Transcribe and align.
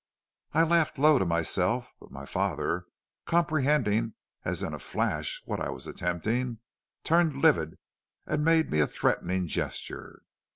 "'I 0.53 0.63
laughed 0.63 0.97
low 0.97 1.19
to 1.19 1.27
myself, 1.27 1.93
but 1.99 2.09
my 2.09 2.25
father, 2.25 2.85
comprehending 3.25 4.15
as 4.43 4.63
in 4.63 4.73
a 4.73 4.79
flash 4.79 5.43
what 5.45 5.59
I 5.59 5.69
was 5.69 5.85
attempting, 5.85 6.57
turned 7.03 7.37
livid 7.37 7.77
and 8.25 8.43
made 8.43 8.71
me 8.71 8.79
a 8.79 8.87
threatening 8.87 9.45
gesture.' 9.45 10.23